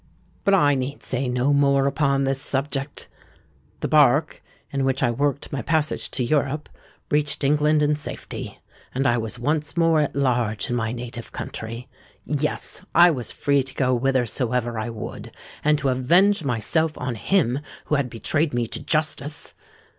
"But 0.43 0.55
I 0.55 0.73
need 0.73 1.03
say 1.03 1.29
no 1.29 1.53
more 1.53 1.85
upon 1.85 2.23
this 2.23 2.41
subject. 2.41 3.07
The 3.81 3.87
bark, 3.87 4.41
in 4.71 4.83
which 4.83 5.03
I 5.03 5.11
worked 5.11 5.53
my 5.53 5.61
passage 5.61 6.09
to 6.09 6.23
Europe, 6.23 6.69
reached 7.11 7.43
England 7.43 7.83
in 7.83 7.95
safety; 7.95 8.57
and 8.95 9.05
I 9.05 9.19
was 9.19 9.37
once 9.37 9.77
more 9.77 9.99
at 10.01 10.15
large 10.15 10.71
in 10.71 10.75
my 10.75 10.91
native 10.91 11.31
country. 11.31 11.87
Yes—I 12.25 13.11
was 13.11 13.31
free 13.31 13.61
to 13.61 13.75
go 13.75 13.95
whithersoever 13.95 14.79
I 14.79 14.89
would—and 14.89 15.77
to 15.77 15.89
avenge 15.89 16.43
myself 16.43 16.97
on 16.97 17.13
him 17.13 17.59
who 17.85 17.93
had 17.93 18.09
betrayed 18.09 18.55
me 18.55 18.65
to 18.65 18.81
justice! 18.83 19.53